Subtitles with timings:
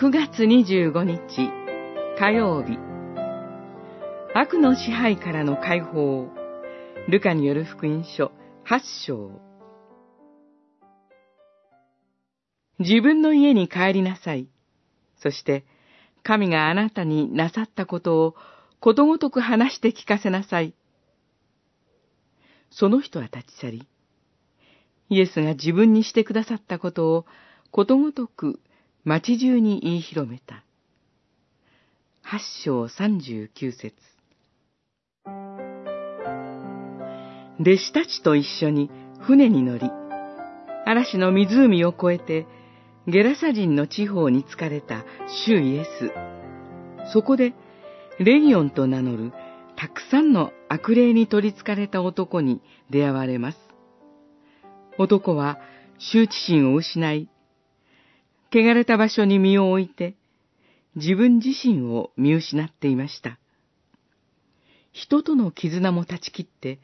[0.00, 1.50] 9月25日
[2.20, 2.78] 火曜日
[4.32, 6.28] 悪の支配からの解放
[7.08, 8.30] ルカによる福音書
[8.64, 9.32] 8章
[12.78, 14.46] 自分の家に帰りなさい。
[15.20, 15.64] そして、
[16.22, 18.36] 神があなたになさったことを
[18.78, 20.74] ことごとく話して聞かせなさい。
[22.70, 23.88] その人は立ち去り、
[25.08, 27.26] イエスが自分にしてくださったことを
[27.72, 28.60] ことごとく
[29.04, 30.64] 町中に言い広めた。
[32.22, 33.94] 八章三十九節
[37.60, 38.90] 弟子たちと一緒に
[39.20, 39.90] 船に乗り、
[40.84, 42.46] 嵐の湖を越えて、
[43.06, 45.04] ゲラサ人の地方に疲れた
[45.46, 46.12] 主イエス。
[47.12, 47.54] そこで、
[48.18, 49.32] レギオンと名乗る
[49.76, 52.60] たくさんの悪霊に取り憑かれた男に
[52.90, 53.58] 出会われます。
[54.98, 55.58] 男は
[55.98, 57.28] 羞恥心を失い、
[58.50, 60.14] 汚れた場所に身を置いて、
[60.96, 63.38] 自分自身を見失っていました。
[64.92, 66.78] 人との絆も断ち切って、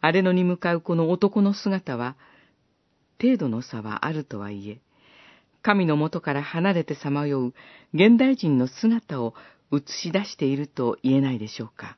[0.00, 2.16] 荒れ野に向かうこの男の姿は、
[3.20, 4.80] 程度の差はあるとはいえ、
[5.62, 7.54] 神のもとから離れてさまよう
[7.92, 9.34] 現代人の姿を
[9.72, 11.96] 映し出していると言えないでしょうか。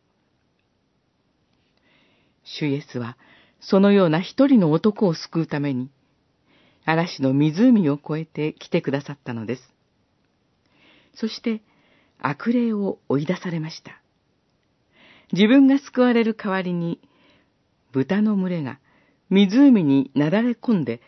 [2.44, 3.16] 主イエスは、
[3.60, 5.90] そのような一人の男を救うために、
[6.90, 9.62] 嵐の湖を越えて来てくださったのです。
[11.14, 11.60] そして、
[12.18, 14.00] 悪霊を追い出されました。
[15.32, 16.98] 自分が救われる代わりに、
[17.92, 18.78] 豚の群れが
[19.28, 21.02] 湖になだれ込んで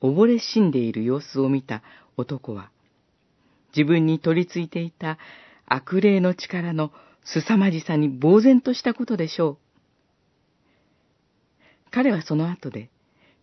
[0.00, 1.82] 溺れ死んでいる様子を見た
[2.16, 2.70] 男は、
[3.76, 5.18] 自分に取り付いていた
[5.66, 6.92] 悪霊の力の
[7.24, 9.58] 凄まじさに呆然としたことでしょう。
[11.90, 12.88] 彼はその後で、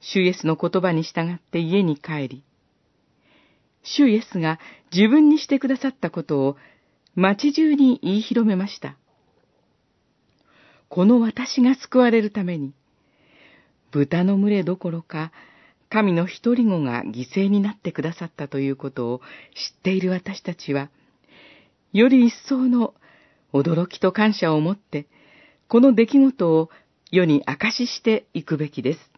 [0.01, 2.43] 主イエスの言葉に従って家に帰り、
[3.83, 4.59] 主イエスが
[4.93, 6.57] 自分にしてくださったことを
[7.15, 8.97] 町中に言い広めました。
[10.89, 12.73] この私が救われるために、
[13.91, 15.31] 豚の群れどころか、
[15.89, 19.21] 神の一人子が犠牲になってくださったということを
[19.55, 20.89] 知っている私たちは、
[21.93, 22.93] より一層の
[23.53, 25.07] 驚きと感謝を持って、
[25.67, 26.69] この出来事を
[27.11, 29.10] 世に明かししていくべきです。